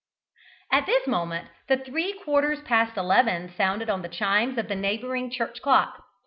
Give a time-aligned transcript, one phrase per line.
[0.71, 5.29] At this moment the three quarters past eleven sounded on the chimes of the neighbouring
[5.29, 6.03] church clock.